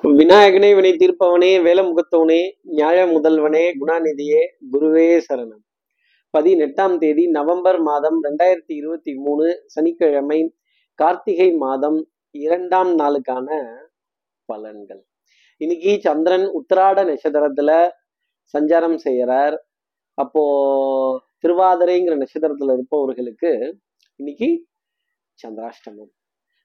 விநாயகனே 0.00 0.74
வினை 0.74 0.92
தீர்ப்பவனே 0.92 1.64
வேலமுகத்தவனே 1.66 2.50
நியாய 2.62 3.06
முதல்வனே 3.06 3.70
குணாநிதியே 3.80 4.40
குருவே 4.72 5.20
சரணம். 5.28 5.64
பதினெட்டாம் 6.30 6.98
தேதி 6.98 7.26
நவம்பர் 7.26 7.80
மாதம் 7.80 8.22
ரெண்டாயிரத்தி 8.22 8.62
இருபத்தி 8.66 9.14
மூணு 9.14 9.62
சனிக்கிழமை 9.66 10.56
கார்த்திகை 10.94 11.52
மாதம் 11.52 12.10
இரண்டாம் 12.30 12.98
நாளுக்கான 12.98 13.76
பலன்கள். 14.52 15.02
இன்னைக்கு 15.56 15.98
சந்திரன் 16.00 16.52
உத்திராட 16.60 17.04
நட்சத்திரத்துல 17.04 17.88
சஞ்சாரம் 18.58 18.98
செய்யறார். 19.04 19.56
அப்போ 20.14 20.42
திருவாதிரைங்கிற 21.46 22.22
நட்சத்திரத்துல 22.22 22.72
இருப்பவர்களுக்கு 22.72 23.78
இன்னைக்கு 24.16 24.66
சந்திராஷ்டமம். 25.46 26.12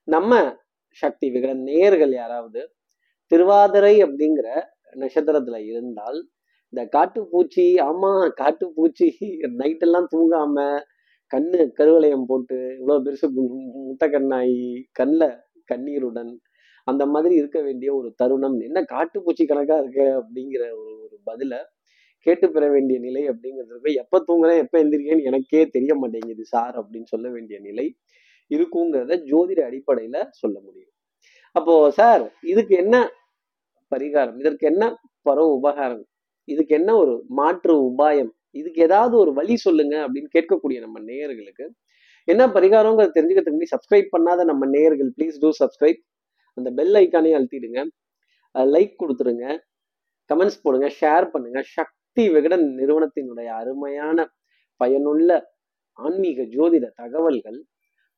நம்ம 0.04 0.58
சக்தி 0.90 1.32
விகடன் 1.32 1.64
நேர்கள் 1.64 2.10
யாராவது 2.10 2.72
திருவாதிரை 3.32 3.96
அப்படிங்கிற 4.04 4.48
நட்சத்திரத்துல 4.96 5.58
இருந்தால் 5.72 6.20
இந்த 6.74 6.82
காட்டுப்பூச்சி 6.96 7.66
ஆமா 7.90 8.12
காட்டுப்பூச்சி 8.42 9.08
நைட்டெல்லாம் 9.60 10.08
தூங்காம 10.14 10.58
கண்ணு 11.32 11.62
கருவளையம் 11.80 12.26
போட்டு 12.26 12.58
இவ்வளவு 12.78 13.04
பெருசு 13.06 13.28
கு- 13.28 13.48
முட்டை 13.88 14.08
கண்ணாயி 14.10 14.60
கண்ணில் 14.92 15.36
கண்ணீருடன் 15.70 16.32
அந்த 16.88 17.06
மாதிரி 17.06 17.36
இருக்க 17.36 17.60
வேண்டிய 17.62 17.90
ஒரு 17.96 18.10
தருணம். 18.16 18.60
என்ன 18.62 18.80
காட்டுப்பூச்சி 18.92 19.44
கணக்கா 19.46 19.78
இருக்க 19.78 20.02
அப்படிங்கிற 20.20 20.64
ஒரு 20.78 20.94
ஒரு 21.06 21.18
பதில 21.26 21.54
கேட்டு 22.26 22.52
பெற 22.52 22.70
வேண்டிய 22.70 23.00
நிலை 23.00 23.24
அப்படிங்கிறது 23.30 23.94
எப்ப 23.96 24.24
தூங்குறேன் 24.28 24.62
எப்ப 24.64 24.76
எந்திரிக்கேன்னு 24.84 25.24
எனக்கே 25.24 25.66
தெரிய 25.68 25.94
மாட்டேங்குது 25.96 26.46
சார் 26.46 26.76
அப்படின்னு 26.82 27.06
சொல்ல 27.06 27.28
வேண்டிய 27.30 27.60
நிலை 27.60 27.86
இருக்குங்கிறத 28.52 29.16
ஜோதிட 29.30 29.62
அடிப்படையில 29.70 30.18
சொல்ல 30.34 30.58
முடியும். 30.60 30.94
அப்போ 31.58 31.74
சார் 32.00 32.24
இதுக்கு 32.52 32.74
என்ன 32.84 32.96
பரிகாரம்? 33.92 34.38
இதற்கு 34.42 34.66
என்ன 34.72 34.84
பர 35.28 35.40
உபகாரம்? 35.58 36.04
இதுக்கு 36.48 36.74
என்ன 36.80 36.92
ஒரு 37.02 37.14
மாற்று 37.40 37.74
உபாயம்? 37.90 38.32
இதுக்கு 38.60 38.80
ஏதாவது 38.88 39.16
ஒரு 39.24 39.32
வழி 39.40 39.56
சொல்லுங்க 39.66 39.96
அப்படின்னு 40.06 40.30
கேட்கக்கூடிய 40.36 40.78
நம்ம 40.86 40.98
நேயர்களுக்கு 41.10 41.66
என்ன 42.28 42.44
பரிகாரங்கிறத 42.56 43.14
தெரிஞ்சுக்கிறதுக்கு 43.18 43.58
முன்னாடி 43.58 43.74
சப்ஸ்கிரைப் 43.76 44.08
பண்ணாத 44.16 44.44
நம்ம 44.52 44.66
நேயர்கள் 44.76 45.10
ப்ளீஸ் 45.18 45.36
டூ 45.44 45.50
சப்ஸ்கிரைப் 45.62 46.00
அந்த 46.58 46.70
பெல் 46.80 46.98
ஐக்கானே 47.02 47.32
அழுத்திடுங்க. 47.38 47.80
லைக் 48.56 48.94
கொடுத்துருங்க. 49.02 49.46
கமெண்ட்ஸ் 50.30 50.62
போடுங்க 50.64 50.88
ஷேர் 51.00 51.26
பண்ணுங்க. 51.34 51.60
சக்தி 51.78 52.24
விகடன் 52.36 52.66
நிறுவனத்தினுடைய 52.80 53.50
அருமையான 53.62 54.26
பயனுள்ள 54.82 55.30
ஆன்மீக 56.00 56.44
ஜோதிட 56.56 56.86
தகவல்கள் 57.02 57.60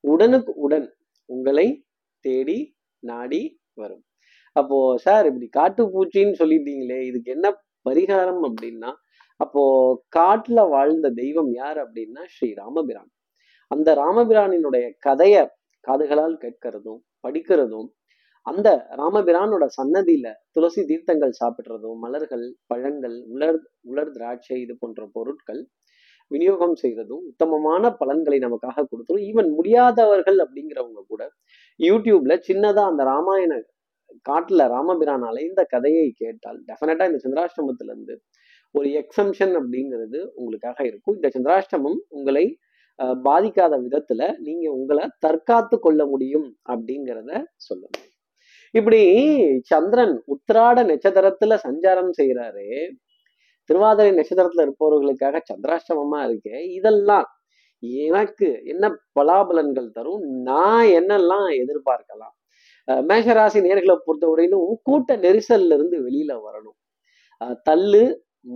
உடனுக்கு 0.04 0.52
உடன் 0.66 0.88
உங்களை 1.30 1.68
தேடி 2.26 2.58
நாடி 3.04 3.42
வரும். 3.78 4.04
அப்போ 4.56 4.78
சார் 4.98 5.28
இப்படி 5.30 5.48
காட்டுப்பூச்சின்னு 5.60 6.36
சொல்லிட்டீங்களே 6.42 7.00
இதுக்கு 7.10 7.30
என்ன 7.32 7.48
பரிகாரம் 7.86 8.42
அப்படின்னா 8.50 8.92
அப்போ 9.40 9.62
காட்டுல 10.18 10.60
வாழ்ந்த 10.70 11.08
தெய்வம் 11.22 11.52
யார் 11.54 11.80
அப்படின்னா 11.84 12.24
ஸ்ரீ 12.28 12.50
ராமபிரான். 12.54 13.10
அந்த 13.72 13.90
ராமபிரானினுடைய 13.96 14.86
கதைய 15.08 15.36
காதுகளால் 15.88 16.36
கேட்கிறதும் 16.44 17.02
படிக்கிறதும் 17.28 17.88
அந்த 18.46 18.70
ராமபிரானோட 19.00 19.66
சன்னதியில 19.78 20.28
துளசி 20.52 20.82
தீர்த்தங்கள் 20.84 21.34
சாப்பிடுறதும் 21.42 22.00
மலர்கள் 22.04 22.46
பழங்கள் 22.68 23.18
உலர் 23.34 23.60
உலர் 23.82 24.12
திராட்சை 24.12 24.58
இது 24.62 24.76
போன்ற 24.78 25.04
பொருட்கள் 25.14 25.62
விநியோகம் 26.32 26.76
செய்யறதும் 26.82 27.24
உத்தமமான 27.30 27.84
பலன்களை 28.00 28.40
நமக்காக 28.40 28.86
கொடுத்துரும். 28.86 29.26
ஈவன் 29.30 29.50
முடியாதவர்கள் 29.58 30.40
அப்படிங்கிறவங்க 30.46 31.04
கூட 31.08 31.24
யூடியூப்ல 31.80 32.36
சின்னதா 32.48 32.84
அந்த 32.92 33.04
ராமாயண 33.12 33.54
காட்டுல 34.26 34.64
ராமபிரான் 34.74 35.26
அலைந்த 35.30 35.62
கதையை 35.74 36.08
கேட்டால் 36.22 36.60
டெஃபினட்டா 36.70 37.06
இந்த 37.10 37.20
சந்திராஷ்டமத்துல 37.26 37.92
இருந்து 37.92 38.16
ஒரு 38.76 38.90
எக்ஸம்ஷன் 39.02 39.54
அப்படிங்கிறது 39.60 40.20
உங்களுக்காக 40.36 40.80
இருக்கும். 40.90 41.18
இந்த 41.18 41.30
சந்திராஷ்டமம் 41.36 42.00
உங்களை 42.18 42.46
அஹ், 43.00 43.18
பாதிக்காத 43.26 43.76
விதத்துல 43.84 44.22
நீங்க 44.40 44.66
உங்களை 44.74 45.06
தற்காத்து 45.26 45.78
கொள்ள 45.80 46.02
முடியும் 46.06 46.48
அப்படிங்கிறத 46.70 47.32
சொல்லணும் 47.68 48.06
இப்படி 48.74 49.00
சந்திரன் 49.68 50.16
உத்திராட 50.34 50.80
நட்சத்திரத்துல 50.90 51.56
சஞ்சாரம் 51.66 52.12
செய்கிறாரு 52.20 52.66
திருவாதிரை 53.70 54.12
நட்சத்திரத்துல 54.20 54.66
இருப்பவர்களுக்காக 54.68 55.42
சந்திராஷ்டமமா 55.50 56.20
இருக்கு 56.28 56.56
இதெல்லாம் 56.78 57.28
எனக்கு 58.08 58.48
என்ன 58.72 58.86
பலாபலன்கள் 59.18 59.94
தரும் 59.98 60.24
நான் 60.50 60.88
என்னெல்லாம் 61.00 61.48
எதிர்பார்க்கலாம்? 61.62 62.34
மேஷராசி 63.10 63.60
நேர்களை 63.66 63.96
பொறுத்தவரையிலும் 64.08 64.66
கூட்ட 64.88 65.16
நெரிசல்ல 65.26 65.76
இருந்து 65.78 65.98
வெளியில 66.08 66.32
வரணும். 66.48 66.78
தள்ளு 67.68 68.04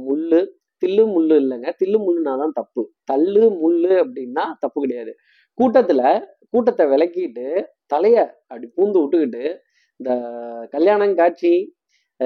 முள்ளு 0.07 0.41
தில்லு 0.81 1.03
முள்ளு 1.13 1.35
இல்லைங்க. 1.41 1.69
தில்லு 1.81 1.97
முள்ளுனா 2.05 2.33
தான் 2.41 2.55
தப்பு. 2.59 2.81
தள்ளு 3.11 3.43
முள்ளு 3.61 3.91
அப்படின்னா 4.03 4.43
தப்பு 4.63 4.77
கிடையாது. 4.81 5.11
கூட்டத்துல 5.57 6.01
கூட்டத்தை 6.53 6.85
விலக்கிட்டு 6.93 7.45
தலைய 7.93 8.17
அப்படி 8.49 8.67
பூந்து 8.77 8.97
விட்டுக்கிட்டு 9.01 9.43
இந்த 9.99 10.11
கல்யாணம் 10.73 11.15
காட்சி 11.21 11.53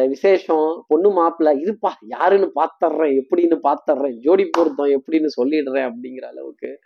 விசேஷம் 0.06 0.84
பொண்ணு 0.88 1.10
மாப்பிள்ளை 1.10 1.52
இருப்பா 1.64 1.92
யாருன்னு 2.02 2.48
பாத்தர்றேன் 2.60 3.14
எப்படின்னு 3.22 3.58
பாத்தர்றேன் 3.68 4.16
ஜோடி 4.18 4.46
பொருத்தம் 4.46 4.86
எப்படின்னு 4.86 5.30
சொல்லிடுறேன் 5.38 5.88
அப்படிங்கிற 5.90 6.28
அளவுக்கு 6.28 6.80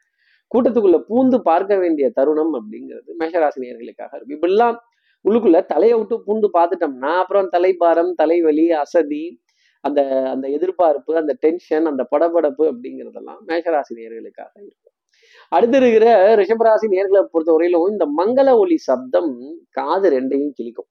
கூட்டத்துக்குள்ள 0.51 0.97
பூந்து 1.09 1.37
பார்க்க 1.41 1.75
வேண்டிய 1.75 2.09
தருணம் 2.09 2.53
அப்படிங்கிறது 2.53 3.11
மேஷராசினியர்களுக்காக 3.19 4.15
இருக்கு. 4.15 4.37
இப்படிலாம் 4.37 4.77
உள்ளுக்குள்ள 5.25 5.65
தலையை 5.65 5.97
விட்டு 5.97 6.23
பூந்து 6.27 6.47
பார்த்துட்டோம்னா 6.57 7.11
அப்புறம் 7.17 7.47
தலைபாரம் 7.47 8.13
தலைவலி 8.13 8.71
அசதி 8.71 9.41
அந்த 9.81 10.01
அந்த 10.31 10.47
எதிர்பார்ப்பு 10.47 11.17
அந்த 11.17 11.33
டென்ஷன் 11.39 11.85
அந்த 11.85 12.07
படபடப்பு 12.11 12.63
அப்படிங்கிறதெல்லாம் 12.71 13.39
மேஷராசி 13.47 13.95
நேர்களுக்காக 13.95 14.51
இருக்கும். 14.55 14.95
அடுத்து 15.49 15.77
இருக்கிற 15.77 16.35
ரிஷபராசி 16.35 16.87
நேர்களை 16.95 17.21
பொறுத்தவரையிலும் 17.33 17.87
இந்த 17.91 18.05
மங்கள 18.19 18.57
ஒளி 18.57 18.77
சப்தம் 18.77 19.59
காது 19.69 20.09
ரெண்டையும் 20.09 20.53
கிழிக்கும். 20.59 20.89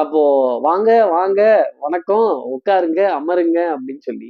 அப்போ 0.00 0.20
வாங்க 0.58 0.90
வாங்க 1.06 1.40
வணக்கம் 1.84 2.30
உட்காருங்க 2.54 3.00
அமருங்க 3.18 3.58
அப்படின்னு 3.74 4.02
சொல்லி 4.08 4.28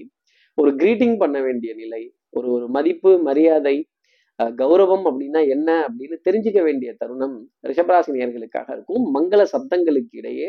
ஒரு 0.59 0.71
கிரீட்டிங் 0.75 1.17
பண்ண 1.17 1.37
வேண்டிய 1.41 1.71
நிலை 1.75 2.01
ஒரு 2.31 2.49
ஒரு 2.51 2.67
மதிப்பு 2.69 3.11
மரியாதை 3.19 3.75
கௌரவம் 4.61 5.07
அப்படின்னா 5.11 5.41
என்ன 5.49 5.69
அப்படின்னு 5.87 6.17
தெரிஞ்சுக்க 6.29 6.61
வேண்டிய 6.63 6.91
தருணம் 6.99 7.37
ரிஷபராசி 7.63 8.17
நேர்களுக்காக 8.19 8.69
இருக்கும். 8.77 9.03
மங்கள 9.17 9.43
சப்தங்களுக்கு 9.55 10.15
இடையே 10.21 10.49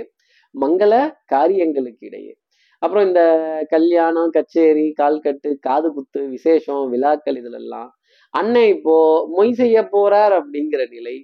மங்கள 0.56 0.94
காரியங்களுக்கு 1.26 2.06
இடையே. 2.10 2.34
அப்புறம் 2.82 3.08
இந்த 3.08 3.24
கல்யாணம் 3.70 4.30
கச்சேரி 4.30 4.88
கால்கட்டு 5.02 5.52
காது 5.60 5.92
குத்து 5.94 6.24
விசேஷம் 6.36 6.86
விழாக்கள் 6.94 7.40
இதுலெல்லாம் 7.42 7.90
அண்ணன் 8.34 8.72
இப்போ 8.76 8.96
மொய் 9.38 9.58
செய்ய 9.62 9.78
போறார் 9.96 10.36
அப்படிங்கிற 10.42 10.84
நிலை 10.90 11.18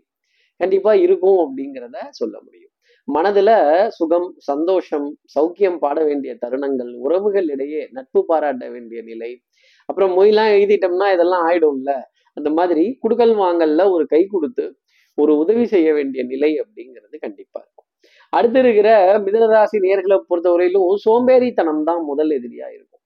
கண்டிப்பா 0.59 0.93
இருக்கும் 1.05 1.41
அப்படிங்கிறத 1.45 1.97
சொல்ல 2.11 2.35
முடியும். 2.45 2.72
மனதுல 3.07 3.51
சுகம் 3.89 4.27
சந்தோஷம் 4.41 5.07
சௌக்கியம் 5.33 5.79
பாட 5.79 5.97
வேண்டிய 6.03 6.31
தருணங்கள் 6.43 6.91
உறவுகள் 7.05 7.47
இடையே 7.47 7.81
நட்பு 7.91 8.19
பாராட்ட 8.29 8.65
வேண்டிய 8.69 8.99
நிலை 9.01 9.31
அப்புறம் 9.89 10.11
மொய்லாம் 10.17 10.51
எழுதிட்டோம்னா 10.55 11.07
இதெல்லாம் 11.15 11.43
ஆயிடும்ல. 11.49 11.91
அந்த 12.37 12.49
மாதிரி 12.49 12.83
குடுக்கல் 13.03 13.33
வாங்கல்ல 13.41 13.81
ஒரு 13.91 14.05
கை 14.05 14.21
கொடுத்து 14.27 14.65
ஒரு 15.17 15.31
உதவி 15.37 15.65
செய்ய 15.65 15.89
வேண்டிய 15.93 16.21
நிலை 16.23 16.51
அப்படிங்கிறது 16.63 17.15
கண்டிப்பா 17.17 17.59
இருக்கும். 17.63 17.87
அடுத்து 18.33 18.59
இருக்கிற 18.59 18.89
மிதனராசி 19.25 19.77
நேர்களை 19.85 20.17
பொறுத்தவரையிலும் 20.29 20.87
சோம்பேறித்தனம் 21.05 21.83
தான் 21.83 22.01
முதல் 22.03 22.31
எதிரியா 22.37 22.67
இருக்கும். 22.75 23.01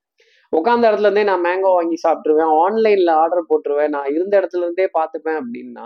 உட்காந்த 0.52 0.84
இடத்துல 0.88 1.08
இருந்தே 1.08 1.24
நான் 1.24 1.44
மேங்கோ 1.44 1.70
வாங்கி 1.78 1.96
சாப்பிட்டுருவேன் 2.04 2.52
ஆன்லைன்ல 2.62 3.10
ஆர்டர் 3.22 3.48
போட்டுருவேன் 3.50 3.92
நான் 3.96 4.10
இருந்த 4.16 4.34
இடத்துல 4.40 4.64
இருந்தே 4.66 4.86
பார்த்துப்பேன் 4.98 5.38
அப்படின்னா 5.40 5.84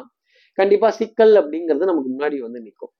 கண்டிப்பா 0.58 0.88
சிக்கல் 1.00 1.34
அப்படிங்கிறது 1.40 1.90
நமக்கு 1.90 2.10
முன்னாடி 2.14 2.38
வந்து 2.38 2.60
நிற்கும் 2.60 2.92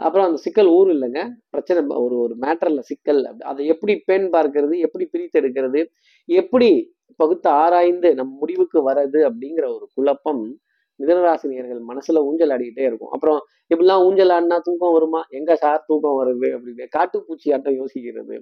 அப்புறம் 0.00 0.26
அந்த 0.26 0.38
சிக்கல் 0.38 0.66
ஊர் 0.66 0.88
இல்லைங்க. 0.88 1.28
பிரச்சனை 1.50 1.96
ஒரு 1.96 2.18
ஒரு 2.18 2.36
மேட்டரில் 2.40 2.78
சிக்கல். 2.78 3.24
அப்படி- 3.24 3.42
அதை 3.42 3.66
எப்படி 3.66 4.02
பேன் 4.12 4.28
பார்க்கறது 4.32 4.78
எப்படி 4.78 5.08
பிரித்தெடுக்கிறது 5.12 5.86
எப்படி 6.24 6.94
பகுத்து 7.16 7.50
ஆராய்ந்து 7.50 8.14
நம் 8.14 8.36
முடிவுக்கு 8.38 8.90
வர்றது 8.90 9.30
அப்படிங்கிற 9.30 9.74
ஒரு 9.74 9.88
குழப்பம் 9.94 10.58
மிதனராசினியர்கள் 10.98 11.80
மனசுல 11.88 12.16
ஊஞ்சல் 12.16 12.48
ஆடிக்கிட்டே 12.48 12.80
இருக்கும். 12.80 13.10
அப்புறம் 13.10 13.40
இப்படிலாம் 13.74 14.04
ஊஞ்சல் 14.04 14.28
ஆடினா 14.28 14.58
தூக்கம் 14.62 14.92
வருமா? 14.92 15.24
எங்க 15.28 15.56
சார் 15.56 15.84
தூக்கம் 15.86 16.24
வருது 16.24 16.44
அப்படின்னு 16.44 16.84
காட்டுப்பூச்சி 16.98 17.52
ஆட்டம் 17.52 17.74
யோசிக்கிறது? 17.74 18.40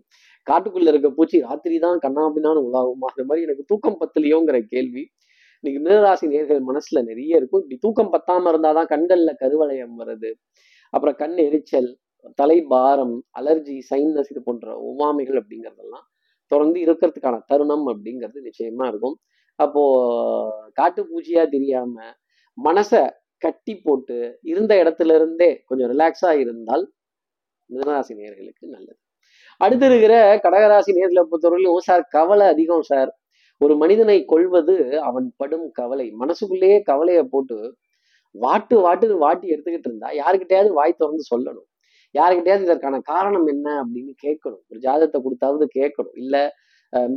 காட்டுக்குள்ள 0.51 0.89
இருக்க 0.89 1.11
பூச்சி 1.11 1.41
ராத்திரி 1.41 1.79
தான் 1.79 1.99
கண்ணாபின்னான்னு 1.99 2.63
உலாகுமா 2.73 3.07
அந்த 3.15 3.25
மாதிரி 3.27 3.43
எனக்கு 3.43 3.65
தூக்கம் 3.67 3.99
பத்தலையோங்கிற 4.01 4.61
கேள்வி 4.61 5.09
இன்னைக்கு 5.61 5.91
மிதனராசி 5.91 6.31
நேர்கள் 6.31 6.63
மனசுல 6.69 7.05
நிறைய 7.05 7.37
இருக்கும். 7.37 7.67
இப்படி 7.69 7.77
தூக்கம் 7.81 8.13
பத்தாம 8.13 8.47
இருந்தாதான் 8.47 8.89
கண்கள்ல 8.89 9.33
கருவளையம் 9.41 9.93
வருது. 9.99 10.33
அப்புறம் 10.95 11.17
கண் 11.17 11.37
எரிச்சல் 11.37 11.89
தலை 12.35 12.59
பாரம் 12.63 13.17
அலர்ஜி 13.41 13.77
சைனஸ் 13.91 14.31
இது 14.31 14.41
போன்ற 14.43 14.69
ஒவ்வாமைகள் 14.89 15.39
அப்படிங்கிறதெல்லாம் 15.41 16.07
தொடர்ந்து 16.53 16.79
இருக்கிறதுக்கான 16.87 17.37
தருணம் 17.47 17.87
அப்படிங்கிறது 17.93 18.39
நிச்சயமா 18.49 18.87
இருக்கும். 18.87 19.17
அப்போ 19.59 19.83
காட்டுப்பூச்சியா 20.81 21.45
தெரியாம 21.49 21.95
மனசை 22.59 23.03
கட்டி 23.43 23.75
போட்டு 23.77 24.17
இருந்த 24.43 24.73
இடத்துல 24.83 25.15
இருந்தே 25.15 25.51
கொஞ்சம் 25.67 25.91
ரிலாக்ஸா 25.93 26.31
இருந்தால் 26.43 26.85
மிதனராசி 27.71 28.13
நேர்களுக்கு 28.21 28.65
நல்லது. 28.75 28.99
அடுத்து 29.61 29.87
இருக்கிற 29.87 30.15
கடகராசி 30.45 30.91
நேர்களை 30.99 31.23
பொறுத்தவரையிலும் 31.31 31.87
சார் 31.89 32.05
கவலை 32.17 32.47
அதிகம் 32.47 32.87
சார் 32.91 33.11
ஒரு 33.61 33.75
மனிதனை 33.77 34.17
கொள்வது 34.25 34.75
அவன் 35.01 35.27
படும் 35.37 35.69
கவலை. 35.73 36.07
மனசுக்குள்ளேயே 36.23 36.79
கவலையை 36.83 37.25
போட்டு 37.35 37.59
வாட்டு 38.35 38.75
வாட்டுன்னு 38.85 39.17
வாட்டி 39.25 39.47
எடுத்துக்கிட்டு 39.55 39.89
இருந்தா 39.91 40.09
யாருக்கிட்டையாவது 40.21 40.73
வாய் 40.79 40.99
திறந்து 41.01 41.25
சொல்லணும். 41.33 41.69
யாருக்கிட்டையாவது 42.15 42.67
இதற்கான 42.69 43.01
காரணம் 43.13 43.47
என்ன 43.47 43.69
அப்படின்னு 43.83 44.13
கேட்கணும். 44.25 44.63
ஒரு 44.71 44.79
ஜாதகத்தை 44.87 45.19
கொடுத்தாவது 45.27 45.67
கேட்கணும். 45.79 46.17
இல்ல 46.23 46.37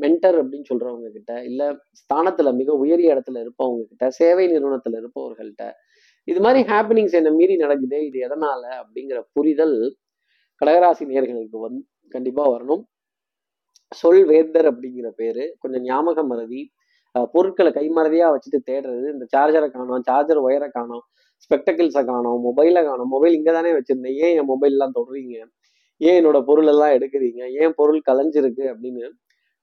மென்டர் 0.04 0.38
அப்படின்னு 0.42 0.70
சொல்றவங்க 0.70 1.10
கிட்ட 1.18 1.34
இல்ல 1.50 1.62
ஸ்தானத்துல 2.00 2.50
மிக 2.58 2.72
உயரிய 2.84 3.14
இடத்துல 3.14 3.42
இருப்பவங்க 3.44 3.84
கிட்ட 3.92 4.06
சேவை 4.20 4.46
நிறுவனத்துல 4.54 5.00
இருப்பவர்கள்ட்ட 5.02 5.66
இது 6.28 6.40
மாதிரி 6.46 6.62
ஹாப்பனிங்ஸ் 6.72 7.16
என்ன 7.20 7.30
மீறி 7.38 7.56
நடக்குது 7.56 8.00
இது 8.08 8.18
எதனால 8.28 8.64
அப்படிங்கிற 8.82 9.20
புரிதல் 9.36 9.78
கடகராசி 10.62 11.04
நேர்களுக்கு 11.12 11.60
வந்து 11.68 11.82
கண்டிப்பா 12.12 12.44
வரணும். 12.56 12.84
சொல் 13.92 14.26
வேந்தர் 14.26 14.68
அப்படிங்கிற 14.72 15.08
பேரு 15.22 15.44
கொஞ்சம் 15.60 15.82
ஞாபக 15.82 16.24
மறதி 16.24 16.62
பொருட்களை 17.16 17.72
கைமறதியா 17.78 18.28
வச்சுட்டு 18.34 18.60
தேடுறது 18.70 19.08
இந்த 19.14 19.26
சார்ஜரை 19.34 19.68
காணோம் 19.70 20.06
சார்ஜர் 20.10 20.44
ஒயரை 20.48 20.70
காணோம் 20.78 21.04
ஸ்பெக்டக்கிள்ஸை 21.44 22.04
காணோம் 22.12 22.40
மொபைலை 22.48 22.82
காணும் 22.90 23.12
மொபைல் 23.14 23.38
இங்கே 23.38 23.54
தானே 23.58 23.72
வச்சிருந்தேன். 23.78 24.18
ஏன் 24.26 24.36
என் 24.40 24.50
மொபைல்லாம் 24.52 24.96
தொடுறீங்க? 24.98 25.36
ஏன் 26.02 26.18
என்னோட 26.20 26.40
பொருள் 26.50 26.70
எல்லாம் 26.74 26.94
எடுக்கிறீங்க? 26.98 27.42
ஏன் 27.62 27.74
பொருள் 27.80 28.00
கலைஞ்சிருக்கு 28.10 28.64
அப்படின்னு 28.74 29.04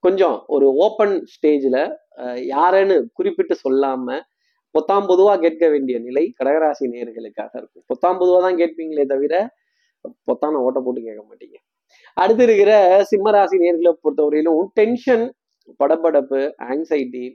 கொஞ்சம் 0.05 0.45
ஒரு 0.55 0.67
ஓப்பன் 0.87 1.15
ஸ்டேஜில் 1.35 1.81
யாருன்னு 2.55 2.97
குறிப்பிட்டு 3.19 3.55
சொல்லாமல் 3.65 4.23
பொத்தாம் 4.75 5.09
பொதுவாக 5.11 5.41
கேட்க 5.45 5.65
வேண்டிய 5.69 5.97
நிலை 5.99 6.25
கடகராசி 6.39 6.85
நேர்களுக்காக 6.93 7.53
இருக்கும். 7.61 7.85
பொத்தாம் 7.91 8.21
பொதுவாக 8.21 8.43
தான் 8.47 8.59
கேட்பீங்களே 8.61 9.05
தவிர 9.15 9.35
பொத்தான 10.29 10.61
ஓட்ட 10.67 10.79
போட்டு 10.81 11.01
கேட்க 11.07 11.23
மாட்டீங்க. 11.31 11.57
அடுத்து 12.15 12.43
இருக்கிற 12.49 12.73
சிம்மராசி 13.11 13.57
நேர்களை 13.65 13.93
பொறுத்தவரையிலும் 14.05 14.63
டென்ஷன் 14.79 15.25
படபடப்பு 15.81 16.41
ஆங்ஸைட்டி 16.71 17.27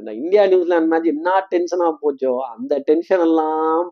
இந்த 0.00 0.10
இந்தியா 0.22 0.42
நியூசிலாந்து 0.52 0.90
மேட்ச் 0.92 1.12
என்ன 1.14 1.28
டென்ஷனா 1.52 1.88
போச்சோ 2.02 2.32
அந்த 2.54 2.72
டென்ஷன் 2.88 3.22
எல்லாம் 3.28 3.84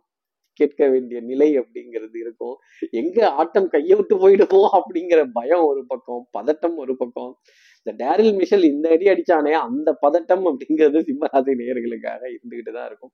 கேட்க 0.61 0.83
வேண்டிய 0.93 1.19
நிலை 1.29 1.49
அப்படிங்கிறது 1.61 2.17
இருக்கும். 2.23 2.57
எங்க 3.01 3.19
ஆட்டம் 3.41 3.69
கையை 3.75 3.95
விட்டு 3.99 4.15
போயிடுமோ 4.23 4.61
அப்படிங்கிற 4.79 5.21
பயம் 5.39 5.65
ஒரு 5.71 5.83
பக்கம் 5.93 6.23
பதட்டம் 6.37 6.77
ஒரு 6.83 6.95
பக்கம். 7.03 7.33
இந்த 7.81 7.93
டேரில் 8.03 8.35
மிஷல் 8.41 8.67
இந்த 8.73 8.89
அடி 8.95 9.07
அடிச்சானே 9.13 9.53
அந்த 9.67 9.91
பதட்டம் 10.05 10.45
அப்படிங்கிறது 10.51 11.01
சிம்மராசி 11.09 11.55
நேயர்களுக்காக 11.61 12.23
இருந்துகிட்டு 12.35 12.73
தான் 12.77 12.89
இருக்கும். 12.91 13.13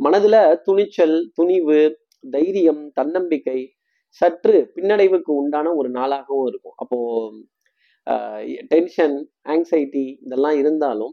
மனதுல 0.00 0.36
துணிச்சல் 0.66 1.16
துணிவு 1.38 1.78
தைரியம் 2.34 2.82
தன்னம்பிக்கை 2.98 3.58
சற்று 4.20 4.56
பின்னடைவுக்கு 4.76 5.32
உண்டான 5.42 5.72
ஒரு 5.80 5.88
நாளாகவும் 5.98 6.48
இருக்கும். 6.50 6.76
அப்போ 6.82 6.98
டென்ஷன் 8.72 9.16
ஆங்ஸைட்டி 9.54 10.04
இதெல்லாம் 10.26 10.56
இருந்தாலும் 10.62 11.12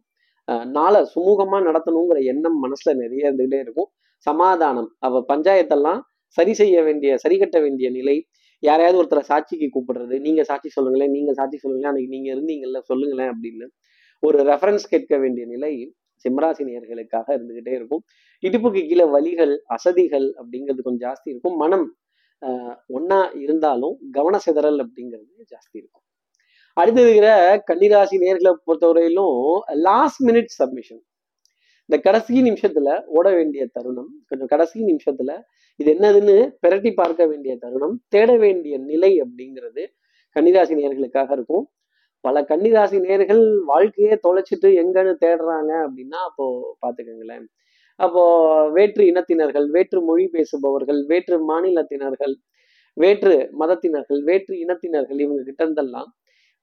நாளை 0.77 1.01
சுமூகமாக 1.13 1.61
நடத்தணுங்கிற 1.69 2.19
எண்ணம் 2.31 2.57
மனசில் 2.63 2.99
நிறைய 3.01 3.29
இருந்துகிட்டே 3.29 3.59
இருக்கும். 3.65 3.89
சமாதானம் 4.27 4.89
அவ 5.07 5.23
பஞ்சாயத்தெல்லாம் 5.31 5.99
சரி 6.37 6.53
செய்ய 6.61 6.77
வேண்டிய 6.87 7.11
சரி 7.23 7.35
கட்ட 7.41 7.57
வேண்டிய 7.65 7.87
நிலை. 7.97 8.15
யாரையாவது 8.63 8.99
ஒருத்தரை 9.01 9.23
சாட்சிக்கு 9.31 9.67
கூப்பிடுறது 9.75 10.15
நீங்க 10.27 10.41
சாட்சி 10.49 10.69
சொல்லுங்களேன் 10.75 11.13
நீங்க 11.17 11.31
சாட்சி 11.39 11.57
சொல்லுங்களேன் 11.63 11.91
அன்னைக்கு 11.91 12.13
நீங்க 12.15 12.29
இருந்தீங்கல்ல 12.35 12.79
சொல்லுங்களேன் 12.91 13.31
அப்படின்னு 13.33 13.67
ஒரு 14.23 14.37
ரெஃபரன்ஸ் 14.51 14.85
கேட்க 14.93 15.15
வேண்டிய 15.23 15.45
நிலை 15.53 15.73
சிம்மராசினியர்களுக்காக 16.25 17.27
இருந்துகிட்டே 17.37 17.73
இருக்கும். 17.79 18.01
இடுப்புக்கு 18.43 18.81
கீழே 18.89 19.05
வலிகள் 19.15 19.53
அசதிகள் 19.75 20.27
அப்படிங்கிறது 20.39 20.87
கொஞ்சம் 20.87 21.05
ஜாஸ்தி 21.07 21.27
இருக்கும். 21.33 21.57
மனம் 21.63 21.85
ஒன்றா 22.41 22.55
ஒன்னா 22.97 23.19
இருந்தாலும் 23.43 23.95
கவன 24.17 24.35
சிதறல் 24.45 24.79
அப்படிங்கிறது 24.83 25.45
ஜாஸ்தி 25.53 25.75
இருக்கும். 25.81 26.03
அடுத்து 26.77 27.01
இருக்கிற 27.01 27.29
கன்னிராசி 27.69 28.17
நேர்களை 28.23 28.51
பொறுத்தவரையிலும் 28.65 29.37
லாஸ்ட் 29.81 30.21
மினிட் 30.27 30.51
சப்மிஷன் 30.57 31.01
இந்த 31.89 31.97
கடைசி 31.97 32.41
நிமிஷத்துல 32.41 32.89
ஓட 33.07 33.27
வேண்டிய 33.33 33.63
தருணம் 33.67 34.11
கொஞ்சம் 34.29 34.47
கடைசி 34.47 34.77
நிமிஷத்துல 34.81 35.31
இது 35.79 35.89
என்னதுன்னு 35.93 36.35
பிரட்டி 36.63 36.91
பார்க்க 36.93 37.25
வேண்டிய 37.25 37.53
தருணம் 37.57 37.95
தேட 38.09 38.29
வேண்டிய 38.37 38.75
நிலை 38.85 39.11
அப்படிங்கிறது 39.23 39.83
கன்னிராசி 40.35 40.73
நேர்களுக்காக 40.75 41.31
இருக்கும். 41.31 41.65
பல 42.23 42.41
கன்னிராசி 42.41 42.97
நேர்கள் 42.99 43.43
வாழ்க்கையே 43.65 44.15
தொலைச்சிட்டு 44.23 44.69
எங்கன்னு 44.81 45.13
தேடுறாங்க 45.25 45.71
அப்படின்னா 45.85 46.19
அப்போ 46.29 46.45
பாத்துக்கோங்களேன் 46.81 47.45
அப்போ 47.99 48.23
வேற்று 48.69 49.03
இனத்தினர்கள் 49.11 49.67
வேற்று 49.69 49.99
மொழி 50.01 50.25
பேசுபவர்கள் 50.27 50.99
வேற்று 51.05 51.37
மாநிலத்தினர்கள் 51.49 52.35
வேற்று 52.97 53.35
மதத்தினர்கள் 53.59 54.21
வேற்று 54.21 54.53
இனத்தினர்கள் 54.63 55.19
இவங்க 55.19 55.41
கிட்ட 55.43 55.61
இருந்தெல்லாம் 55.65 56.09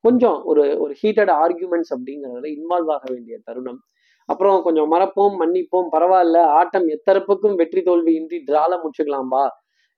கொஞ்சம் 0.05 0.39
ஒரு 0.51 0.63
ஒரு 0.85 0.93
ஹீட்டட் 1.03 1.33
ஆர்கியூமெண்ட்ஸ் 1.43 1.93
அப்படிங்கிறதுல 1.97 2.49
இன்வால்வ் 2.57 2.93
ஆக 2.97 3.05
வேண்டிய 3.15 3.37
தருணம். 3.49 3.81
அப்புறம் 4.29 4.59
கொஞ்சம் 4.67 4.91
மறப்போம் 4.95 5.35
மன்னிப்போம் 5.43 5.89
பரவாயில்ல 5.95 6.39
ஆட்டம் 6.59 6.87
எத்தரப்புக்கும் 6.95 7.59
வெற்றி 7.61 7.83
தோல்வி 7.89 8.13
இன்றி 8.21 8.39
டிரால 8.49 8.73
முடிச்சுக்கலாம்பா 8.83 9.45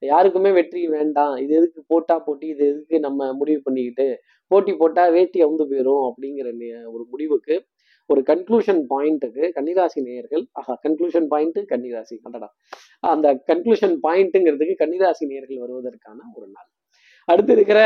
யாருக்குமே 0.02 0.50
வெற்றி 0.58 0.80
வேண்டாம். 0.94 1.34
இது 1.42 1.52
எதுக்கு 1.58 1.80
போட்டா 1.92 2.16
போட்டி 2.26 2.46
இது 2.54 2.64
எதுக்கு 2.72 2.96
நம்ம 3.06 3.28
முடிவு 3.40 3.60
பண்ணிக்கிட்டு 3.66 4.06
போட்டி 4.50 4.72
போட்டா 4.80 5.04
வேட்டி 5.16 5.38
அவுந்து 5.46 5.64
போயிடும் 5.70 6.04
அப்படிங்கிற 6.08 6.48
ஒரு 6.94 7.04
முடிவுக்கு 7.12 7.54
ஒரு 8.10 8.20
கன்க்ளூஷன் 8.30 8.82
பாயிண்ட்டுக்கு 8.90 9.44
கன்னிராசி 9.56 10.00
நேயர்கள் 10.08 10.44
ஆஹா 10.60 10.74
கன்க்ளூஷன் 10.84 11.26
பாயிண்ட் 11.32 11.58
கன்னிராசி 11.72 12.16
அடடா. 12.26 12.48
அந்த 13.14 13.28
கன்க்ளூஷன் 13.50 13.96
பாயிண்ட்டுங்கிறதுக்கு 14.06 14.74
கன்னிராசி 14.82 15.24
நேயர்கள் 15.30 15.62
வருவதற்கான 15.64 16.18
ஒரு 16.36 16.46
நாள். 16.54 16.68
அடுத்து 17.28 17.52
இருக்கிற 17.52 17.80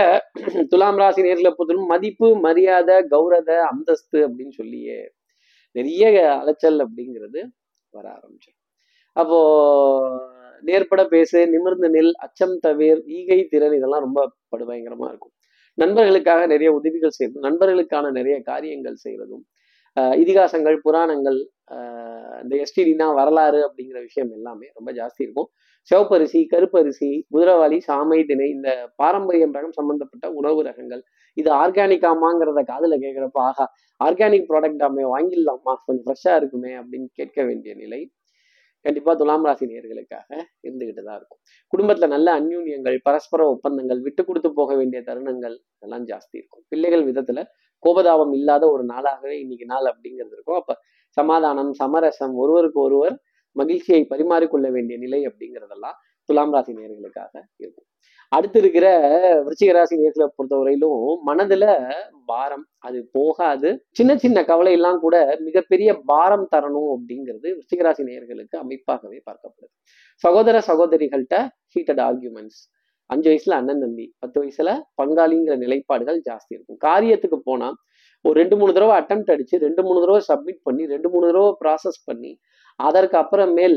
துலாம் 0.68 0.96
ராசி 0.96 1.20
நேர்களை 1.22 1.50
பொறுத்தவரைக்கும் 1.50 1.92
மதிப்பு 1.92 2.28
மரியாதை 2.40 2.96
கௌரவ 3.08 3.48
அந்தஸ்து 3.66 4.18
அப்படின்னு 4.28 4.54
சொல்லியே 4.56 4.98
நிறைய 5.76 6.04
அலைச்சல் 6.40 6.80
அப்படிங்கிறது 6.80 7.40
வர 7.94 8.06
ஆரம்பிச்சிடும் 8.10 8.58
அப்போ 9.16 9.38
நேர்பட 10.62 11.02
பேசு 11.08 11.38
நிமிர்ந்து 11.48 11.88
நெல் 11.90 12.14
அச்சம் 12.18 12.56
தவிர் 12.66 13.00
ஈகை 13.08 13.38
திறன் 13.44 13.72
இதெல்லாம் 13.72 14.00
ரொம்ப 14.00 14.20
படுபயங்கரமா 14.52 15.06
இருக்கும். 15.08 15.34
நண்பர்களுக்காக 15.78 16.46
நிறைய 16.46 16.72
உதவிகள் 16.72 17.16
செய்யறதும் 17.18 17.46
நண்பர்களுக்கான 17.48 18.10
நிறைய 18.10 18.36
காரியங்கள் 18.42 18.98
செய்யறதும் 19.04 19.44
இதிகாசங்கள் 20.22 20.76
புராணங்கள் 20.82 21.50
ஆஹ் 21.68 22.40
இந்த 22.42 22.54
எஸ்டிடினா 22.56 23.14
வரலாறு 23.14 23.68
அப்படிங்கிற 23.68 24.00
விஷயம் 24.00 24.30
எல்லாமே 24.30 24.70
ரொம்ப 24.74 24.92
ஜாஸ்தி 24.92 25.18
இருக்கும். 25.18 25.48
சிவப்பரிசி 25.90 26.46
கருப்பரிசி 26.52 27.22
குதிரவாளி 27.34 27.78
சாமை 27.86 28.26
திணை 28.26 28.48
இந்த 28.50 28.92
பாரம்பரியம் 28.96 29.54
ரகம் 29.54 29.76
சம்பந்தப்பட்ட 29.78 30.32
உணவு 30.32 30.62
ரகங்கள். 30.62 31.02
இது 31.34 31.50
ஆர்கானிக்காமாங்கிறத 31.52 32.62
காதுல 32.62 32.96
கேட்குறப்ப 32.96 33.40
ஆகா 33.40 33.72
ஆர்கானிக் 34.04 34.48
ப்ராடக்டாமே 34.48 35.04
வாங்கிடலாமா? 35.14 35.74
கொஞ்சம் 35.86 36.06
ஃப்ரெஷ்ஷாக 36.06 36.36
இருக்குமே 36.36 36.72
அப்படின்னு 36.76 37.08
கேட்க 37.12 37.42
வேண்டிய 37.44 37.74
நிலை 37.74 38.10
கண்டிப்பா 38.82 39.14
துலாம் 39.14 39.44
ராசி 39.44 39.66
நேர்களுக்காக 39.66 40.28
இருந்துகிட்டு 40.66 41.02
தான் 41.02 41.16
இருக்கும். 41.16 41.40
குடும்பத்துல 41.72 42.06
நல்ல 42.06 42.40
அந்யூன்யங்கள் 42.40 42.98
பரஸ்பர 43.02 43.46
ஒப்பந்தங்கள் 43.48 44.00
விட்டு 44.00 44.24
கொடுத்து 44.24 44.52
போக 44.52 44.74
வேண்டிய 44.74 45.02
தருணங்கள் 45.06 45.56
இதெல்லாம் 45.76 46.06
ஜாஸ்தி 46.06 46.32
இருக்கும். 46.32 46.62
பிள்ளைகள் 46.68 47.12
விதத்துல 47.12 47.42
கோபதாபம் 47.86 48.32
இல்லாத 48.38 48.64
ஒரு 48.70 48.84
நாளாகவே 48.84 49.36
இன்னைக்கு 49.44 49.66
நாள் 49.66 49.88
அப்படிங்கிறது 49.92 50.34
இருக்கும். 50.36 50.60
அப்ப 50.62 50.74
சமாதானம் 51.16 51.72
சமரசம் 51.72 52.34
ஒருவருக்கு 52.34 52.80
ஒருவர் 52.80 53.14
மகிழ்ச்சியை 53.56 54.02
பரிமாறிக்கொள்ள 54.10 54.66
வேண்டிய 54.70 54.96
நிலை 54.98 55.20
அப்படிங்கிறதெல்லாம் 55.28 55.96
துலாம் 56.28 56.52
ராசி 56.54 56.72
நேர்களுக்காக 56.72 57.32
இருக்கும். 57.56 57.86
அடுத்து 58.32 58.58
இருக்கிற 58.60 58.86
விருச்சிக 59.44 59.70
ராசி 59.72 59.94
நேர்களை 60.00 60.26
பொறுத்தவரையிலும் 60.36 61.00
மனதுல 61.28 61.64
பாரம் 62.24 62.66
அது 62.78 62.98
போகாது. 63.12 63.70
சின்ன 63.90 64.16
சின்ன 64.16 64.44
கவலை 64.44 64.72
எல்லாம் 64.78 65.00
கூட 65.00 65.16
மிகப்பெரிய 65.46 65.90
பாரம் 66.10 66.46
தரணும் 66.54 66.90
அப்படிங்கிறது 66.94 67.48
விருச்சிக 67.56 67.82
ராசி 67.86 68.02
நேயர்களுக்கு 68.02 68.56
அமைப்பாகவே 68.64 69.18
பார்க்கப்படுது. 69.28 69.74
சகோதர 70.24 70.56
சகோதரிகள்கிட்ட 70.68 71.38
ஹீட்டட் 71.74 72.02
ஆர்கியூமெண்ட்ஸ் 72.08 72.60
அஞ்சு 73.12 73.28
வயசுல 73.30 73.56
அண்ணன் 73.60 73.82
தம்பி 73.84 74.06
பத்து 74.22 74.38
வயசுல 74.42 74.70
பங்காளிங்கிற 75.00 75.54
நிலைப்பாடுகள் 75.64 76.18
ஜாஸ்தி 76.28 76.52
இருக்கும். 76.56 76.80
காரியத்துக்கு 76.88 77.38
போனா 77.48 77.68
ஒரு 78.24 78.34
ரெண்டு 78.40 78.56
மூணு 78.60 78.72
தடவை 78.76 78.94
அட்டம் 79.00 79.24
அடிச்சு 79.34 79.56
ரெண்டு 79.66 79.82
மூணு 79.86 79.98
தடவை 80.02 80.20
சப்மிட் 80.30 80.60
பண்ணி 80.68 80.82
ரெண்டு 80.94 81.08
மூணு 81.12 81.24
தடவை 81.30 81.50
ப்ராசஸ் 81.62 81.98
பண்ணி 82.08 82.32
அதற்கு 82.80 83.16
அப்புறமேல் 83.22 83.76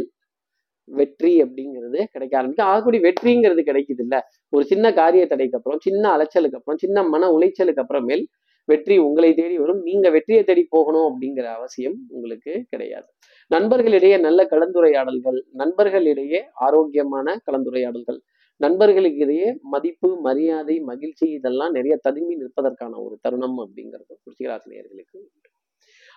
வெற்றி 1.00 1.34
அப்படிங்கிறது 1.44 2.00
கிடைக்க 2.14 2.34
ஆரம்பிக்கும். 2.38 2.70
ஆகக்கூடிய 2.72 3.02
வெற்றிங்கிறது 3.06 3.62
கிடைக்குது 3.70 4.02
இல்ல 4.06 4.16
ஒரு 4.54 4.64
சின்ன 4.72 4.86
காரிய 5.00 5.26
தடைக்கு 5.34 5.58
அப்புறம் 5.60 5.82
சின்ன 5.86 6.04
அலைச்சலுக்கு 6.16 6.58
அப்புறம் 6.60 6.80
சின்ன 6.84 7.04
மன 7.14 7.30
உளைச்சலுக்கு 7.36 7.84
அப்புறமேல் 7.84 8.24
வெற்றி 8.70 8.96
உங்களை 9.06 9.30
தேடி 9.40 9.56
வரும். 9.62 9.80
நீங்க 9.88 10.08
வெற்றியை 10.16 10.42
தேடி 10.50 10.64
போகணும் 10.76 11.08
அப்படிங்கிற 11.10 11.48
அவசியம் 11.58 11.98
உங்களுக்கு 12.16 12.54
கிடையாது. 12.72 13.08
நண்பர்களிடையே 13.52 14.18
நல்ல 14.28 14.42
கலந்துரையாடல்கள் 14.54 15.40
நண்பர்களிடையே 15.62 16.42
ஆரோக்கியமான 16.68 17.36
கலந்துரையாடல்கள் 17.48 18.20
நண்பர்களுக்கு 18.64 19.22
இடையே 19.26 19.48
மதிப்பு 19.74 20.10
மரியாதை 20.28 20.76
மகிழ்ச்சி 20.90 21.26
இதெல்லாம் 21.38 21.76
நிறைய 21.78 21.96
ததும்பி 22.08 22.36
நிற்பதற்கான 22.42 22.94
ஒரு 23.06 23.16
தருணம் 23.26 23.58
அப்படிங்கிறது 23.66 24.14
ருச்சிகராசி 24.28 24.68
நேர்களுக்கு 24.74 25.20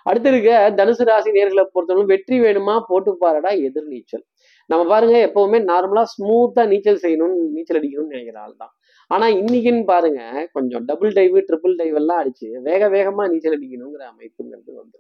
அடுத்து 0.06 0.28
இருக்க 0.32 0.50
தனுசு 0.78 1.04
ராசி 1.08 1.30
நேர்களை 1.36 1.62
பொறுத்தவரைக்கும் 1.66 2.12
வெற்றி 2.12 2.36
வேணுமா? 2.44 2.74
போட்டு 2.88 3.12
பாருடா 3.22 3.50
எதிர் 3.68 3.88
நீச்சல். 3.94 4.22
நம்ம 4.70 4.82
பாருங்க 4.92 5.16
எப்பவுமே 5.28 5.58
நார்மலா 5.70 6.02
ஸ்மூத்தா 6.12 6.62
நீச்சல் 6.72 7.00
செய்யணும்னு 7.04 7.46
நீச்சல் 7.56 7.78
அடிக்கணும்னு 7.80 8.14
நினைக்கிற 8.14 8.38
ஆள் 8.44 8.54
தான். 8.62 8.72
ஆனா 9.10 9.26
இன்னைக்குன்னு 9.40 9.84
பாருங்க 9.92 10.20
கொஞ்சம் 10.56 10.84
டபுள் 10.90 11.12
டைவ் 11.18 11.36
ட்ரிபிள் 11.48 11.74
டைவ் 11.80 11.96
எல்லாம் 12.02 12.20
அடிச்சு 12.22 12.48
வேக 12.68 12.88
வேகமா 12.96 13.24
நீச்சல் 13.32 13.56
அடிக்கணுங்கிற 13.58 14.04
அமைப்புங்கிறது 14.12 14.72
வந்து 14.82 14.98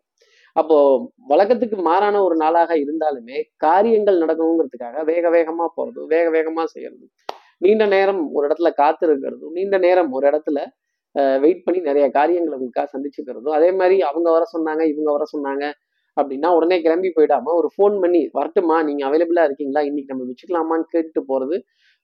அப்போ 0.56 0.76
வழக்கத்துக்கு 1.30 1.78
மாறான 1.88 2.20
ஒரு 2.26 2.36
நாளாக 2.42 2.72
இருந்தாலுமே 2.84 3.38
காரியங்கள் 3.64 4.22
நடக்கணுங்கிறதுக்காக 4.22 5.02
வேக 5.10 5.30
வேகமா 5.36 5.66
போறது 5.78 6.02
வேக 6.14 6.26
வேகமா 6.36 6.64
செய்யறது. 6.74 7.06
நீண்ட 7.62 7.84
நேரம் 7.86 8.22
ஒரு 8.36 8.44
இடத்துல 8.48 8.70
காத்து 8.80 9.04
இருக்கிறதும் 9.08 9.54
நீண்ட 9.58 9.76
நேரம் 9.86 10.10
ஒரு 10.16 10.24
இடத்துல 10.30 10.58
வெயிட் 11.44 11.64
பண்ணி 11.66 11.80
நிறைய 11.80 12.06
காரியங்களை 12.16 12.54
உங்களுக்காக 12.56 12.88
சந்திச்சுக்கிறதும் 12.94 13.56
அதே 13.58 13.70
மாதிரி 13.72 13.96
அவங்க 14.10 14.28
வர 14.36 14.44
சொன்னாங்க 14.54 14.82
இவங்க 14.92 15.10
வர 15.16 15.24
சொன்னாங்க 15.34 15.64
அப்படின்னா 16.16 16.48
உடனே 16.56 16.76
கிளம்பி 16.84 17.08
போயிடாம 17.16 17.54
ஒரு 17.60 17.68
ஃபோன் 17.74 17.94
பண்ணி 18.02 18.20
வரட்டுமா 18.38 18.76
நீங்க 18.88 19.02
அவைலபிளா 19.08 19.42
இருக்கீங்களா? 19.48 19.80
இன்னைக்கு 19.88 20.12
நம்ம 20.12 20.26
வச்சுக்கலாமான்னு 20.30 20.86
கேட்டுட்டு 20.94 21.22
போறது 21.30 21.56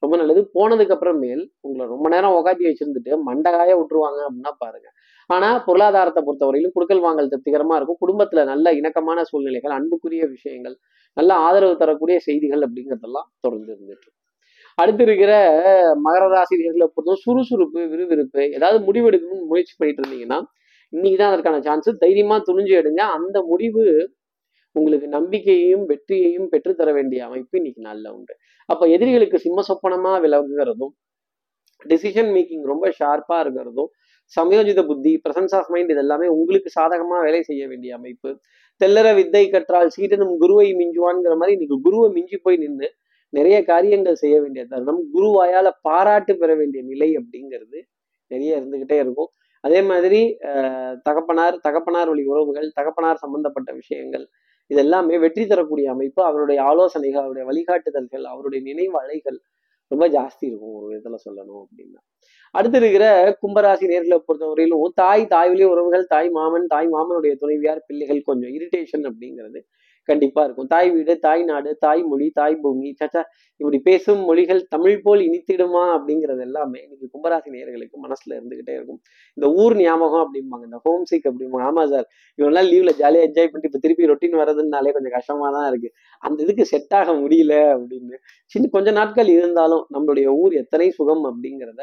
ரொம்ப 0.02 0.14
நல்லது. 0.20 0.40
போனதுக்கு 0.56 0.94
அப்புறமேல் 0.96 1.42
உங்களை 1.66 1.84
ரொம்ப 1.94 2.06
நேரம் 2.14 2.36
உகாத்தி 2.38 2.64
வச்சிருந்துட்டு 2.68 3.12
மண்டகாய 3.28 3.70
விட்டுருவாங்க 3.80 4.20
அப்படின்னா 4.26 4.52
பாருங்க. 4.64 4.88
ஆனா 5.30 5.48
பொருளாதாரத்தை 5.68 6.22
பொறுத்தவரையிலும் 6.28 6.74
குடுக்கல் 6.76 7.04
வாங்கல் 7.06 7.30
திருப்திகரமா 7.32 7.76
இருக்கும். 7.78 8.00
குடும்பத்துல 8.04 8.44
நல்ல 8.52 8.72
இணக்கமான 8.80 9.22
சூழ்நிலைகள் 9.30 9.76
அன்புக்குரிய 9.78 10.24
விஷயங்கள் 10.36 10.76
நல்ல 11.16 11.32
ஆதரவு 11.46 11.76
தரக்கூடிய 11.82 12.18
செய்திகள் 12.28 12.64
அப்படிங்கிறதெல்லாம் 12.66 13.28
தொடர்ந்து 13.44 13.72
இருந்துட்டு 13.74 14.10
அடுத்து 14.78 15.02
இருக்கிற 15.06 15.32
மகர 16.06 16.24
ராசினியர்களை 16.34 16.86
பொறுத்தவரை 16.94 17.20
சுறுசுறுப்பு 17.24 17.80
விறுவிறுப்பு 17.92 18.42
ஏதாவது 18.56 18.78
முடிவெடுக்கணும்னு 18.88 19.50
முயற்சி 19.52 19.74
பண்ணிட்டு 19.78 20.02
இருந்தீங்கன்னா 20.02 20.38
இன்னைக்கு 20.92 21.18
தான் 21.20 21.32
அதற்கான 21.32 21.60
சான்ஸ் 21.66 21.90
தைரியமா 22.04 22.36
துணிஞ்சு 22.48 22.74
எடுங்க. 22.80 23.02
அந்த 23.16 23.38
முடிவு 23.50 23.84
உங்களுக்கு 24.76 25.06
நம்பிக்கையையும் 25.16 25.84
வெற்றியையும் 25.90 26.48
பெற்றுத்தர 26.52 26.90
வேண்டிய 26.98 27.20
அமைப்பு 27.28 27.54
இன்னைக்கு 27.60 27.82
நல்ல 27.88 28.04
உண்டு. 28.16 28.34
அப்ப 28.68 28.82
எதிரிகளுக்கு 28.94 29.38
சிம்ம 29.46 29.64
சொப்பனமா 29.68 30.12
விலகுகிறதும் 30.24 30.92
டிசிஷன் 31.90 32.30
மேக்கிங் 32.34 32.64
ரொம்ப 32.72 32.86
ஷார்ப்பா 32.98 33.36
இருக்கிறதும் 33.44 33.90
சமயோஜித 34.32 34.80
புத்தி 34.90 35.12
பிரசன்ஸ் 35.24 35.54
ஆஃப் 35.58 35.70
மைண்ட் 35.72 35.90
இது 35.94 36.02
எல்லாமே 36.04 36.26
உங்களுக்கு 36.34 36.70
சாதகமா 36.76 37.16
வேலை 37.26 37.40
செய்ய 37.48 37.62
வேண்டிய 37.72 37.92
அமைப்பு. 37.98 38.30
தெல்லற 38.80 39.08
வித்தை 39.18 39.42
கற்றால் 39.54 39.90
சீட்டனும் 39.96 40.34
குருவை 40.42 40.68
மிஞ்சுவான்ங்கிற 40.80 41.34
மாதிரி 41.40 41.56
இன்னைக்கு 41.56 41.78
குருவை 41.86 42.06
மிஞ்சி 42.16 42.38
போய் 42.46 42.62
நின்று 42.62 42.88
நிறைய 43.32 43.56
காரியங்கள் 43.70 44.20
செய்ய 44.22 44.36
வேண்டிய 44.40 44.62
தருணம் 44.72 45.00
குருவாயால 45.14 45.68
பாராட்டு 45.86 46.32
பெற 46.36 46.50
வேண்டிய 46.60 46.80
நிலை 46.90 47.08
அப்படிங்கிறது 47.20 47.78
நிறைய 48.30 48.58
இருந்துகிட்டே 48.60 48.96
இருக்கும். 49.04 49.30
அதே 49.64 49.80
மாதிரி 49.90 50.20
தகப்பனார் 51.06 51.56
தகப்பனார் 51.66 52.10
வழி 52.12 52.24
உறவுகள் 52.32 52.68
தகப்பனார் 52.78 53.22
சம்பந்தப்பட்ட 53.24 53.70
விஷயங்கள் 53.80 54.24
இது 54.70 54.80
எல்லாமே 54.84 55.16
வெற்றி 55.24 55.44
தரக்கூடிய 55.46 55.86
அமைப்பு 55.94 56.20
அவருடைய 56.28 56.58
ஆலோசனைகள் 56.70 57.24
அவருடைய 57.24 57.44
வழிகாட்டுதல்கள் 57.50 58.24
அவருடைய 58.32 58.60
நினைவு 58.68 58.96
அலைகள் 59.02 59.38
ரொம்ப 59.90 60.04
ஜாஸ்தி 60.16 60.44
இருக்கும் 60.48 60.76
ஒரு 60.78 60.86
விதத்துல 60.90 61.16
சொல்லணும் 61.24 61.62
அப்படின்னா. 61.62 62.00
அடுத்து 62.54 62.78
இருக்கிற 62.80 63.04
கும்பராசி 63.42 63.84
நேர்களை 63.92 64.18
பொறுத்தவரையிலும் 64.26 64.94
தாய் 65.02 65.24
தாய் 65.34 65.50
வழி 65.52 65.64
உறவுகள் 65.72 66.04
தாய் 66.14 66.30
மாமன் 66.38 66.66
தாய் 66.66 66.88
மாமனுடைய 66.94 67.32
துணைவியார் 67.42 67.82
பிள்ளைகள் 67.88 68.20
கொஞ்சம் 68.30 68.52
இரிட்டேஷன் 68.58 69.04
அப்படிங்கிறது 69.10 69.60
கண்டிப்பா 70.08 70.40
இருக்கும். 70.44 70.66
தாய் 70.66 70.90
வீடு 70.90 71.18
தாய் 71.18 71.42
நாடு 71.44 71.70
தாய் 71.78 72.02
மொழி 72.02 72.26
தாய் 72.30 72.56
பூமி 72.56 72.88
சச்சா 73.00 73.22
இப்படி 73.60 73.78
பேசும் 73.78 74.22
மொழிகள் 74.24 74.60
தமிழ் 74.68 75.02
போல் 75.02 75.20
இனித்திடுமா 75.20 75.82
அப்படிங்கிறது 75.96 76.40
எல்லாமே 76.40 76.78
இன்னைக்கு 76.82 77.06
கும்பராசி 77.14 77.50
நேர்களுக்கு 77.54 77.96
மனசுல 78.06 78.32
இருந்துகிட்டே 78.38 78.74
இருக்கும். 78.78 79.00
இந்த 79.36 79.46
ஊர் 79.62 79.76
ஞாபகம் 79.76 80.24
அப்படிம்பாங்க. 80.24 80.64
இந்த 80.64 80.80
ஹோம் 80.86 81.04
சிக் 81.04 81.28
அப்படிம்பாங்க. 81.30 81.66
ஆமா 81.70 81.84
சார். 81.86 82.06
இவெல்லாம் 82.38 82.68
லீவ்ல 82.72 82.94
ஜாலியா 83.02 83.26
என்ஜாய் 83.28 83.50
பண்ணிட்டு 83.50 83.70
இப்ப 83.72 83.78
திருப்பி 83.78 84.10
ரொட்டீன் 84.12 84.38
வர்றதுனாலே 84.42 84.92
கொஞ்சம் 84.92 85.16
கஷ்டமா 85.18 85.50
தான் 85.50 85.68
இருக்கு. 85.72 85.90
அந்த 86.22 86.38
இதுக்கு 86.42 86.66
செட் 86.66 86.94
ஆக 87.00 87.12
முடியல 87.14 87.54
அப்படின்னு. 87.76 88.16
சின்ன 88.54 88.70
கொஞ்ச 88.72 88.90
நாட்கள் 88.90 89.28
இருந்தாலும் 89.28 89.84
நம்மளுடைய 89.94 90.26
ஊர் 90.42 90.54
எத்தனை 90.54 90.88
சுகம் 90.90 91.24
அப்படிங்கிறத 91.30 91.82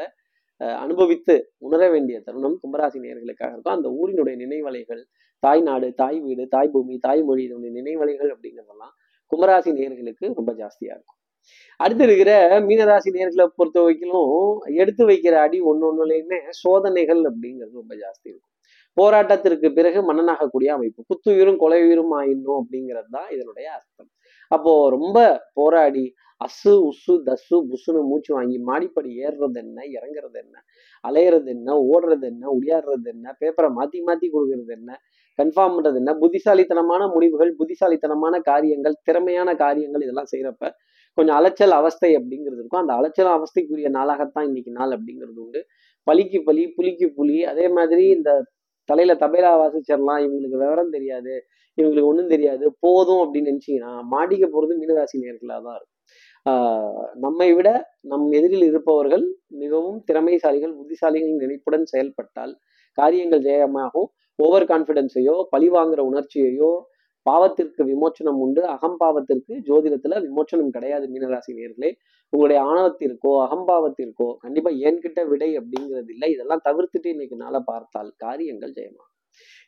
அனுபவித்து 0.60 1.34
உணர 1.58 1.82
வேண்டிய 1.90 2.16
தருணம் 2.26 2.56
கும்பராசி 2.62 2.98
நேர்களுக்காக 3.04 3.52
இருக்கும் 3.54 3.76
அந்த 3.76 3.88
ஊரினுடைய 4.00 4.36
நினைவலைகள் 4.44 5.02
தாய் 5.42 5.62
நாடு 5.68 5.88
தாய் 5.94 6.18
வீடு 6.20 6.44
தாய் 6.48 6.72
பூமி 6.72 6.94
தாய் 6.98 7.22
மொழி 7.22 7.42
இதனுடைய 7.46 7.72
நினைவலைகள் 7.80 8.30
அப்படிங்கிறதெல்லாம் 8.34 8.94
கும்பராசி 9.32 9.70
நேயர்களுக்கு 9.78 10.26
ரொம்ப 10.40 10.52
ஜாஸ்தியா 10.52 10.92
இருக்கும். 10.96 11.18
அடுத்து 11.80 12.04
இருக்கிற 12.06 12.32
மீனராசி 12.68 13.10
நேர்களை 13.16 13.44
பொறுத்த 13.58 13.78
வரைக்கும் 13.82 14.60
எடுத்து 14.82 15.02
வைக்கிற 15.10 15.34
அடி 15.44 15.58
ஒன்று 15.70 15.84
ஒன்றுலையுமே 15.90 16.38
சோதனைகள் 16.62 17.22
அப்படிங்கிறது 17.30 17.80
ரொம்ப 17.82 17.94
ஜாஸ்தி 18.02 18.26
இருக்கும். 18.32 18.54
போராட்டத்திற்கு 18.96 19.68
பிறகு 19.78 20.00
மன்னனாகக்கூடிய 20.08 20.70
அமைப்பு. 20.76 21.00
குத்துயிரும் 21.10 21.60
கொலையுயிரும் 21.62 22.12
ஆயிடணும் 22.18 22.58
அப்படிங்கிறது 22.60 23.10
தான் 23.16 23.28
இதனுடைய 23.36 23.66
அர்த்தம். 23.76 24.10
அப்போ 24.50 24.72
ரொம்ப 24.96 25.18
போராடி 25.58 26.04
அசு 26.40 26.72
உசு 26.90 27.14
தசு 27.28 27.56
புசுன்னு 27.70 28.02
மூச்சு 28.10 28.30
வாங்கி 28.36 28.58
மாடிப்படி 28.68 29.10
ஏறுறது 29.24 29.58
என்ன 29.64 29.78
இறங்குறது 29.96 30.38
என்ன 30.42 30.56
அலையிறது 31.04 31.50
என்ன 31.56 31.74
ஓடுறது 31.92 32.26
என்ன 32.32 32.44
உடையாடுறது 32.56 33.08
என்ன 33.14 33.34
பேப்பரை 33.40 33.70
மாத்தி 33.78 33.98
மாத்தி 34.08 34.28
கொடுக்கறது 34.34 34.72
என்ன 34.78 34.92
கன்ஃபார்ம் 35.38 35.74
பண்றது 35.76 35.98
என்ன 36.02 36.12
புத்திசாலித்தனமான 36.22 37.02
முடிவுகள் 37.14 37.52
புத்திசாலித்தனமான 37.60 38.40
காரியங்கள் 38.50 38.96
திறமையான 39.08 39.50
காரியங்கள் 39.64 40.04
இதெல்லாம் 40.06 40.30
செய்யறப்ப 40.32 40.64
கொஞ்சம் 41.18 41.36
அலைச்சல் 41.38 41.74
அவஸ்தை 41.80 42.10
அப்படிங்கிறது 42.18 42.60
இருக்கும். 42.62 42.82
அந்த 42.82 42.94
அலைச்சல் 42.98 43.30
அவஸ்தைக்குரிய 43.36 43.88
நாளாகத்தான் 43.98 44.46
இன்னைக்கு 44.48 44.72
நாள் 44.78 44.94
அப்படிங்கிறது 44.96 45.40
உண்டு. 45.44 45.60
பலிக்கு 46.06 46.38
பலி 46.48 46.62
புலிக்கு 46.76 47.06
புலி 47.18 47.38
அதே 47.52 47.66
மாதிரி 47.76 48.04
இந்த 48.16 48.30
தலையில 48.88 49.14
தபேலா 49.22 49.50
வாசிச்சிடலாம் 49.62 50.22
இவங்களுக்கு 50.26 50.60
விவரம் 50.64 50.94
தெரியாது 50.96 51.34
இவங்களுக்கு 51.78 52.10
ஒன்றும் 52.12 52.32
தெரியாது 52.34 52.64
போதும் 52.84 53.22
அப்படின்னு 53.24 53.50
நினச்சிங்கன்னா 53.52 53.92
மாடிக்க 54.14 54.44
போகிறது 54.54 54.78
மீனராசி 54.80 55.16
நேர்களாக 55.24 55.60
தான் 55.66 55.76
இருக்கும். 55.78 55.99
நம்மை 57.24 57.48
விட 57.56 57.68
நம் 58.10 58.26
எதிரில் 58.38 58.66
இருப்பவர்கள் 58.68 59.24
மிகவும் 59.62 59.98
திறமைசாலிகள் 60.08 60.72
புத்திசாலிகளின் 60.78 61.42
நினைப்புடன் 61.44 61.84
செயல்பட்டால் 61.92 62.52
காரியங்கள் 62.98 63.44
ஜெயமாகும். 63.48 64.08
ஓவர் 64.38 64.66
கான்ஃபிடென்ஸையோ 64.70 65.34
பழிவாங்குற 65.52 66.00
உணர்ச்சியையோ 66.10 66.70
பாவத்திற்கு 67.26 67.82
விமோச்சனம் 67.90 68.40
உண்டு. 68.44 68.62
அகம்பாவத்திற்கு 68.74 69.54
ஜோதிடத்துல 69.68 70.20
விமோச்சனம் 70.26 70.72
கிடையாது 70.76 71.06
மீனராசி 71.12 71.52
நேர்களே 71.58 71.90
உங்களுடைய 72.32 72.58
ஆணவத்திற்கோ 72.70 73.32
அகம்பாவத்திற்கோ 73.44 74.28
கண்டிப்பா 74.44 74.70
என்கிட்ட 74.88 75.20
விடை 75.32 75.50
அப்படிங்கிறது 75.60 76.10
இல்லை. 76.14 76.28
இதெல்லாம் 76.34 76.64
தவிர்த்துட்டு 76.68 77.08
இன்னைக்கு 77.14 77.36
நாளை 77.44 77.60
பார்த்தால் 77.70 78.10
காரியங்கள் 78.24 78.76
ஜெயமாகும். 78.78 79.14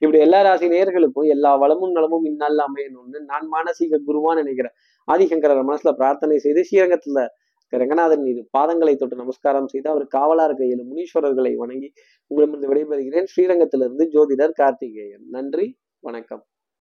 இப்படி 0.02 0.18
எல்லா 0.26 0.38
ராசி 0.46 0.66
நேர்களுக்கும் 0.74 1.28
எல்லா 1.34 1.50
வளமும் 1.62 1.94
நலமும் 1.96 2.24
இந்நாளில் 2.30 2.64
அமையணும்னு 2.68 3.18
நான் 3.30 3.46
மானசீக 3.54 4.00
குருவான்னு 4.08 4.42
நினைக்கிறேன். 4.42 4.74
ஆதிசங்கரர் 5.12 5.74
மனசுல 5.74 5.92
பிரார்த்தனை 5.92 6.38
செய்து 6.38 6.64
ஸ்ரீரங்கத்துல 6.70 7.26
ரங்கநாதன் 7.68 8.22
மீது 8.22 8.48
பாதங்களை 8.58 8.96
தொட்டு 8.96 9.16
நமஸ்காரம் 9.16 9.68
செய்து 9.68 9.90
அவர் 9.90 10.06
காவலார் 10.06 10.56
கையில் 10.56 10.78
ஏழு 10.78 10.84
முனீஸ்வரர்களை 10.84 11.54
வணங்கி 11.54 11.92
உங்களிடமிருந்து 12.26 12.72
விடைபெறுகிறேன். 12.72 13.24
ஸ்ரீரங்கத்திலிருந்து 13.36 14.08
ஜோதிடர் 14.12 14.50
கார்த்திகேயன். 14.52 15.24
நன்றி. 15.30 15.78
வணக்கம். 16.00 16.46